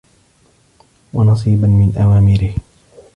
[1.13, 2.53] وَنَصِيبًا مِنْ أَوَامِرِهِ